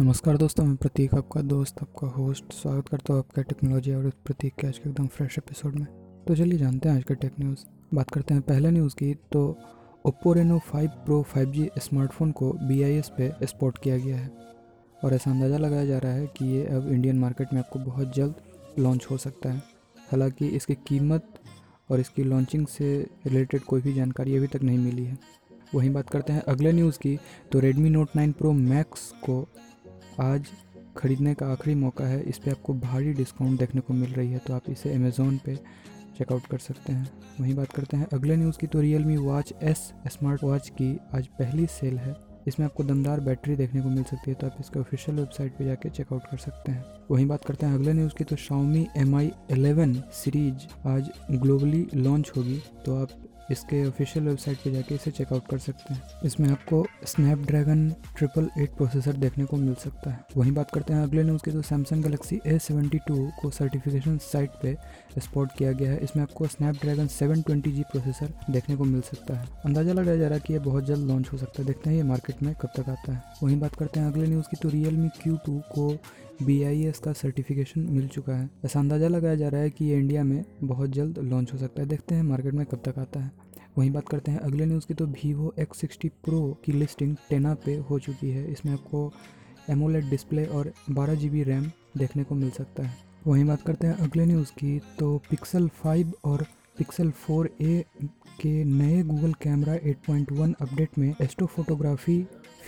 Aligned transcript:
नमस्कार 0.00 0.36
दोस्तों, 0.36 0.64
मैं 0.64 0.76
प्रतीक, 0.76 1.14
आपका 1.14 1.40
दोस्त, 1.40 1.82
आपका 1.82 2.06
होस्ट 2.06 2.44
स्वागत 2.52 2.88
करता 2.88 3.12
हूँ 3.12 3.20
आपका 3.20 3.42
टेक्नोलॉजी 3.42 3.94
और 3.94 4.12
प्रतीक 4.24 4.54
के 4.54 4.66
आज 4.66 4.78
के 4.78 4.90
एकदम 4.90 5.06
फ्रेश 5.06 5.38
एपिसोड 5.38 5.74
में। 5.74 5.86
तो 6.28 6.36
चलिए 6.36 6.58
जानते 6.58 6.88
हैं 6.88 6.96
आज 6.96 7.04
के 7.04 7.14
टेक 7.14 7.32
न्यूज़ 7.40 7.58
बात 7.94 8.10
करते 8.10 8.34
हैं 8.34 8.42
पहले 8.42 8.70
न्यूज़ 8.70 8.96
की 8.96 9.14
तो 9.14 9.58
Oppo 10.04 10.32
Reno 10.32 10.58
5 10.58 10.90
pro 10.90 11.26
5G 11.36 11.68
smartphone 11.78 12.32
को 12.32 12.52
बी 12.52 12.82
आई 12.82 12.92
एस 12.92 13.10
पे 13.18 13.24
एक्सपोर्ट 13.24 13.78
किया 13.78 13.98
गया 13.98 14.16
है। 14.16 14.30
और 15.04 15.14
ऐसा 15.14 15.30
अंदाज़ा 15.30 15.58
लगाया 15.58 15.86
जा 15.86 15.98
रहा 15.98 16.12
है 16.12 16.26
कि 16.26 16.44
ये 16.44 16.66
अब 16.66 16.88
इंडियन 16.92 17.18
मार्केट 17.18 17.48
में 17.52 17.60
आपको 17.60 17.78
बहुत 17.78 18.14
जल्द 18.14 18.34
लॉन्च 18.78 19.06
हो 19.10 19.16
सकता 19.16 19.50
है। 19.50 19.58
हालाँकि 19.98 20.46
इसकी 20.46 20.74
कीमत 20.74 21.34
और 21.90 22.00
इसकी 22.00 22.24
लॉन्चिंग 22.24 22.66
से 22.66 23.06
रिलेटेड 23.26 23.60
कोई 23.60 23.80
भी 23.80 23.94
जानकारी 23.94 24.36
अभी 24.36 24.46
तक 24.46 24.62
नहीं 24.62 24.78
मिली 24.78 25.04
है। 25.04 25.18
वहीं 25.74 25.90
बात 25.90 26.10
करते 26.10 26.32
हैं 26.32 26.42
अगले 26.42 26.72
न्यूज़ 26.72 26.98
की 26.98 27.18
तो 27.52 27.60
Redmi 27.60 27.88
Note 27.96 28.16
9 28.16 28.32
Pro 28.42 28.68
Max 28.68 28.84
को 29.14 29.48
आज 30.20 30.46
ख़रीदने 30.96 31.32
का 31.34 31.46
आखिरी 31.46 31.74
मौका 31.74 32.04
है, 32.04 32.20
इस 32.20 32.38
पर 32.38 32.50
आपको 32.50 32.74
भारी 32.76 33.12
डिस्काउंट 33.14 33.58
देखने 33.58 33.80
को 33.80 33.94
मिल 33.94 34.12
रही 34.12 34.30
है 34.30 34.38
तो 34.38 34.54
आप 34.54 34.70
इसे 34.70 34.94
अमेज़ोन 34.94 35.36
पे 35.44 35.54
चेकआउट 36.18 36.46
कर 36.46 36.58
सकते 36.58 36.92
हैं। 36.92 37.10
वहीं 37.40 37.54
बात 37.54 37.72
करते 37.72 37.96
हैं, 37.96 38.06
अगले 38.12 38.36
न्यूज़ 38.36 38.58
की 38.58 38.66
तो 38.66 38.80
Realme 39.04 39.16
watch 39.16 39.52
S 39.62 39.92
smart 40.08 40.44
watch 40.44 40.68
की 40.70 40.96
आज 41.14 41.26
पहली 41.38 41.66
सेल 41.68 41.98
है। 41.98 42.16
इसमें 42.48 42.64
आपको 42.66 42.84
दमदार 42.84 43.20
बैटरी 43.20 43.56
देखने 43.56 43.80
को 43.82 43.88
मिल 43.88 44.02
सकती 44.04 44.30
है 44.30 44.34
तो 44.34 44.46
आप 44.46 44.56
इसके 44.60 44.80
ऑफिशियल 44.80 45.18
वेबसाइट 45.18 45.56
पे 45.58 45.64
जाके 45.64 45.90
चेकआउट 45.90 46.22
कर 46.30 46.36
सकते 46.38 46.72
हैं। 46.72 46.84
वहीं 47.10 47.26
बात 47.26 47.44
करते 47.44 47.66
हैं, 47.66 47.74
अगले 47.74 47.92
न्यूज़ 47.92 48.14
की 48.14 48.24
तो 48.24 48.36
Xiaomi 48.38 48.84
Mi 49.06 49.30
11 49.52 49.96
सीरीज़ 50.14 50.66
आज 50.88 51.10
ग्लोबली 51.32 51.86
लॉन्च 51.94 52.32
होगी 52.36 52.60
तो 52.86 52.96
आप 52.96 53.08
इसके 53.50 53.84
ऑफिशियल 53.86 54.26
वेबसाइट 54.26 54.58
पे 54.64 54.70
जाके 54.70 54.94
इसे 54.94 55.10
चेकआउट 55.10 55.46
कर 55.50 55.58
सकते 55.58 55.94
हैं। 55.94 56.02
इसमें 56.24 56.48
आपको 56.50 56.84
स्नैपड्रैगन 57.06 57.88
ट्रिपल 58.16 58.48
एट 58.58 58.74
प्रोसेसर 58.76 59.16
देखने 59.16 59.44
को 59.44 59.56
मिल 59.56 59.74
सकता 59.76 60.10
है। 60.10 60.24
वहीं 60.36 60.52
बात 60.52 60.70
करते 60.70 60.94
हैं 60.94 61.02
अगले 61.02 61.22
न्यूज़ 61.22 61.42
की 61.44 61.50
तो 61.50 61.62
Samsung 61.62 62.04
Galaxy 62.04 62.40
A 62.46 62.58
seventy 62.58 62.98
two 62.98 63.16
को 63.40 63.50
सर्टिफिकेशन 63.50 64.18
साइट 64.22 64.50
पे 64.62 64.76
स्पॉट 65.18 65.52
किया 65.58 65.72
गया 65.72 65.92
है। 65.92 65.98
इसमें 65.98 66.22
आपको 66.22 66.46
Snapdragon 66.46 67.06
seven 67.08 67.42
twenty 67.42 67.72
G 67.72 67.82
processor 67.92 68.32
देखने 68.50 68.76
को 68.76 68.84
मिल 68.84 69.00
सकता 69.02 69.34
है। 69.34 69.48
अंदाज़ा 69.64 69.92
लगाया 69.92 70.16
जा 70.16 70.28
रहा 70.28 70.34
है 70.34 70.44
कि 70.46 70.52
ये 70.52 70.58
बहुत 70.60 70.86
जल्द 70.86 71.08
लॉन्च 71.08 71.32
हो 71.32 71.38
सकता 71.38 71.62
है। 71.62 71.66
देखते 71.66 71.90
हैं 71.90 71.96
ये 71.96 72.02
मार्केट 72.04 72.42
में 72.42 72.54
कब 72.54 72.70
तक 72.76 72.88
आता 72.88 73.12
है। 73.12 73.22
वहीं 73.42 73.58
बात 73.60 73.74
करते 73.74 74.00
हैं 74.00 74.06
अगले 74.06 74.26
न्यूज़ 74.26 74.48
की 74.50 74.56
तो 74.56 74.68
रियल 74.68 74.96
मी 74.96 75.08
क्यू 75.22 75.36
टू 75.46 75.58
को 75.70 75.90
BIS 76.38 76.98
का 76.98 77.12
सर्टिफिकेशन 77.12 77.80
मिल 77.90 78.06
चुका 78.08 78.36
है। 78.36 78.48
ऐसा 78.64 78.80
अंदाज़ा 78.80 79.08
लगाया 79.08 79.34
जा 79.34 79.48
रहा 79.48 79.60
है 79.60 79.70
कि 79.70 79.84
ये 79.84 79.98
इंडिया 79.98 80.24
में 80.24 80.44
बहुत 80.64 80.90
जल्द 80.90 81.18
लॉन्च 81.20 81.52
हो 81.52 81.58
सकता 81.58 81.82
है। 81.82 81.88
देखते 81.88 82.14
हैं 82.14 82.22
मार्केट 82.22 82.54
में 82.54 82.64
कब 82.66 82.82
तक 82.84 82.98
आता 82.98 83.20
है। 83.20 83.30
वहीं 83.78 83.90
बात 83.90 84.08
करते 84.08 84.30
हैं 84.30 84.38
अगले 84.38 84.66
न्यूज़ 84.66 84.86
की 84.86 84.94
तो 84.94 85.06
वीवो 85.06 85.52
एक्स 85.58 85.80
सिक्सटी 85.80 86.08
प्रो 86.24 86.40
की 86.64 86.72
लिस्टिंग 86.72 87.16
टेना 87.30 87.54
पे 87.64 87.76
हो 87.90 87.98
चुकी 87.98 88.30
है। 88.30 88.50
इसमें 88.52 88.72
आपको 88.72 89.12
एमोलेड 89.70 90.08
डिस्प्ले 90.10 90.44
और 90.46 90.72
बारह 90.90 91.14
जी 91.14 91.42
रैम 91.42 91.70
देखने 91.96 92.24
को 92.24 92.34
मिल 92.34 92.50
सकता 92.50 92.82
है। 92.82 92.96
वहीं 93.26 93.44
बात 93.44 93.62
करते 93.62 93.86
हैं 93.86 93.94
अगले 93.96 94.26
न्यूज़ 94.26 94.52
की 94.58 94.78
तो 94.98 95.16
पिक्सल 95.30 95.68
5 95.84 96.12
और 96.24 96.46
पिक्सल 96.78 97.10
4a 97.22 97.82
के 98.40 98.64
नए 98.64 99.02
गूगल 99.02 99.32
कैमरा 99.42 99.74
8.1 99.84 100.54
अपडेट 100.60 100.98
में 100.98 101.14
एस्ट्रो 101.22 101.46
फोटोग्राफी 101.46 102.18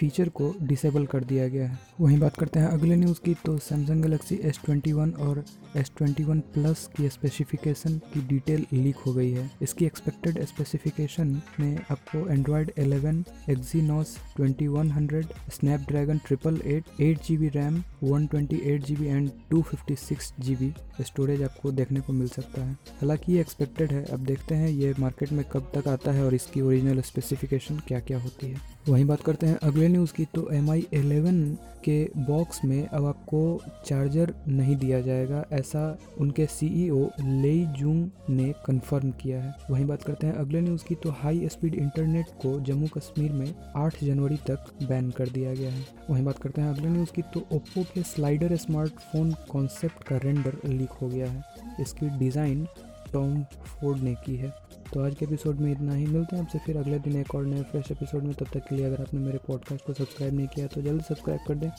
फीचर 0.00 0.28
को 0.30 0.54
डिसेबल 0.62 1.06
कर 1.06 1.24
दिया 1.24 1.48
गया 1.48 1.66
है। 1.68 1.78
वहीं 2.00 2.18
बात 2.18 2.36
करते 2.36 2.60
हैं 2.60 2.66
अगले 2.68 2.96
न्यूज़ 2.96 3.20
की 3.24 3.34
तो 3.44 3.56
सैमसंग 3.58 4.02
गलेक्सी 4.02 4.36
S21 4.50 5.14
और 5.20 5.44
S21 5.76 6.40
प्लस 6.54 6.88
की 6.96 7.08
स्पेसिफिकेशन 7.08 7.98
की 8.12 8.20
डिटेल 8.28 8.66
लीक 8.72 8.96
हो 8.96 9.12
गई 9.14 9.30
है। 9.30 9.50
इसकी 9.62 9.84
एक्सपेक्टेड 9.86 10.44
स्पेसिफिकेशन 10.46 11.40
में 11.60 11.78
आपको 11.90 12.26
Android 12.28 12.72
11 12.78 13.22
Exynos 13.50 14.16
2100 14.40 15.22
Snapdragon 15.50 16.18
triple 16.26 16.60
eight 16.66 17.00
eight 17.00 17.22
G 17.24 17.36
B 17.36 17.48
RAM 17.56 17.82
one 18.02 18.26
twenty 18.26 18.60
eight 18.64 18.84
G 18.84 18.96
B 18.96 19.06
and 19.06 19.30
two 19.50 19.62
fifty 19.62 19.96
six 19.98 20.32
G 20.40 20.56
B 20.56 20.72
storage 21.02 21.42
आपको 21.42 21.72
देखने 21.72 22.00
को 22.00 22.12
मिल 22.12 22.28
सकता 22.28 22.64
है। 22.64 22.72
हालाँकि 22.72 23.32
ये 23.32 23.40
एक्सपेक्टेड 23.40 23.92
है, 23.92 24.04
अब 24.04 24.24
देखते 24.24 24.54
हैं 24.54 24.68
ये 24.68 24.94
मार्केट 24.98 25.32
में 25.32 25.44
कब 25.52 25.70
तक 25.74 25.88
आता 25.88 26.12
है 26.12 26.24
और 26.24 26.34
इसकी 26.34 26.60
ओरिजिनल 26.60 27.00
स्पेसिफिकेशन 27.02 27.78
क्या 27.88 28.00
क्या 28.00 28.20
होती 28.20 28.46
है। 28.46 28.68
वहीं 28.88 29.04
बात 29.04 29.20
करते 29.20 29.46
हैं 29.46 29.56
अगले 29.62 29.88
न्यूज़ 29.88 30.12
की। 30.14 30.24
तो 30.24 30.48
एम 30.50 30.70
आई 30.70 30.86
एलेवन 30.94 31.42
के 31.84 31.98
बॉक्स 32.18 32.64
में 32.64 32.86
अब 32.86 33.04
आपको 33.06 33.40
चार्जर 33.86 34.32
नहीं 34.48 34.76
दिया 34.76 35.00
जाएगा, 35.00 35.44
ऐसा 35.52 35.98
उनके 36.20 36.46
सीईओ 36.46 37.08
लेई 37.20 37.64
जूंग 37.78 38.08
ने 38.30 38.52
कंफर्म 38.66 39.10
किया 39.12 39.40
है। 39.42 39.54
वहीं 39.70 39.84
बात 39.86 40.02
करते 40.02 40.26
हैं 40.26 40.34
अगले 40.34 40.60
न्यूज़ 40.60 40.84
की। 40.84 40.94
तो 40.94 41.10
हाई 41.10 41.48
स्पीड 41.48 41.74
इंटरनेट 41.74 42.30
को 42.42 42.58
जम्मू 42.60 42.86
कश्मीर 42.86 43.32
में 43.32 43.54
8 43.76 44.04
जनवरी 44.04 44.36
तक 44.46 44.72
बैन 44.82 45.10
कर 45.10 45.28
दिया 45.28 45.54
गया 45.54 45.70
है। 45.70 45.84
वहीं 46.10 46.24
बात 46.24 46.38
करते 46.38 46.60
हैं 46.60 46.68
अगले 46.68 46.88
न्यूज़ 46.88 47.12
की। 47.12 47.22
तो 47.34 47.44
ओप्पो 47.52 47.82
के 47.94 48.02
स्लाइडर 48.02 48.56
स्मार्टफ़ोन 48.56 49.34
कॉन्सेप्ट 49.50 50.04
का 50.04 50.16
रेंडर 50.16 50.58
लीक 50.66 50.90
हो 50.92 51.08
गया 51.08 51.30
है। 51.30 51.44
इसकी 51.80 52.08
डिज़ाइन 52.18 52.66
टॉम 53.12 53.42
फोर्ड 53.44 54.02
ने 54.02 54.14
की 54.26 54.36
है। 54.36 54.52
तो 54.94 55.00
आज 55.00 55.14
के 55.14 55.24
एपिसोड 55.24 55.58
में 55.60 55.70
इतना 55.72 55.94
ही। 55.94 56.06
मिलते 56.06 56.36
हैं 56.36 56.42
आपसे 56.42 56.58
फिर 56.58 56.76
अगले 56.76 56.98
दिन 56.98 57.16
एक 57.16 57.34
और 57.34 57.44
नए 57.46 57.62
फ्रेश 57.62 57.90
एपिसोड 57.92 58.22
में। 58.22 58.32
तब 58.34 58.46
तक 58.54 58.66
के 58.68 58.74
लिए 58.76 58.86
अगर 58.86 59.00
आपने 59.00 59.20
मेरे 59.20 59.38
पॉडकास्ट 59.46 59.84
को 59.84 59.92
सब्सक्राइब 59.92 60.34
नहीं 60.34 60.46
किया 60.46 60.66
तो 60.66 60.82
जल्द 60.82 61.02
सब्सक्राइब 61.02 61.40
कर 61.48 61.54
दें, 61.54 61.70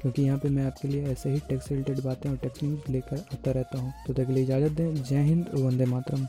क्योंकि 0.00 0.22
यहाँ 0.22 0.38
पे 0.38 0.48
मैं 0.48 0.66
आपके 0.66 0.88
लिए 0.88 1.06
ऐसे 1.06 1.30
ही 1.30 1.40
टेक्स 1.48 1.70
रिलेटेड 1.70 2.00
बातें 2.00 2.30
और 2.30 2.36
टेक्स 2.36 2.62
न्यूज़ 2.64 2.92
लेकर 2.92 3.24
आता 3.34 3.50
रहता 3.50 3.78
हूँ। 3.78 3.92
तो 4.06 4.12
तक 4.12 4.26
के 4.26 4.32
लिए 4.32 4.44
इजाज़त 4.44 4.72
दें। 4.72 4.94
जय 4.94 5.22
हिंद, 5.22 5.46
वंदे 5.54 5.86
मातरम। 5.86 6.26